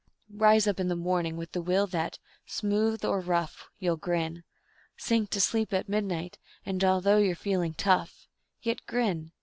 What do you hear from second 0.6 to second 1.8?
up in the morning with the